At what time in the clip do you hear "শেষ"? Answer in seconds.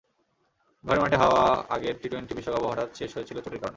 2.95-3.09